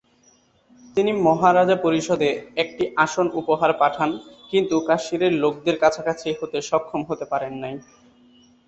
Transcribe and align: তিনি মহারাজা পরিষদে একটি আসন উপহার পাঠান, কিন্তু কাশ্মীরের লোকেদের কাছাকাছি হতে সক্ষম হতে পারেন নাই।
তিনি 0.95 1.11
মহারাজা 1.27 1.77
পরিষদে 1.85 2.29
একটি 2.55 2.83
আসন 2.97 3.27
উপহার 3.33 3.71
পাঠান, 3.73 4.09
কিন্তু 4.51 4.75
কাশ্মীরের 4.87 5.33
লোকেদের 5.43 5.75
কাছাকাছি 5.79 6.27
হতে 6.39 6.57
সক্ষম 6.69 7.01
হতে 7.09 7.25
পারেন 7.31 7.53
নাই। 7.63 7.75